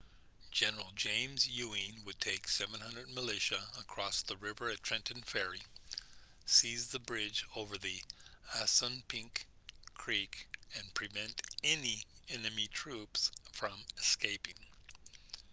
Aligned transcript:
general 0.49 0.91
james 0.95 1.47
ewing 1.47 2.01
would 2.03 2.19
take 2.19 2.47
700 2.47 3.07
militia 3.13 3.69
across 3.79 4.23
the 4.23 4.35
river 4.37 4.67
at 4.69 4.81
trenton 4.81 5.21
ferry 5.21 5.61
seize 6.43 6.87
the 6.87 6.97
bridge 6.99 7.45
over 7.55 7.77
the 7.77 8.01
assunpink 8.57 9.45
creek 9.93 10.47
and 10.79 10.91
prevent 10.95 11.43
any 11.63 12.01
enemy 12.29 12.65
troops 12.69 13.31
from 13.51 13.77
escaping 13.99 14.55